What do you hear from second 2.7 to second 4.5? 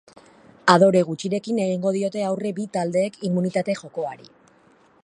taldeek immunitate jokoari.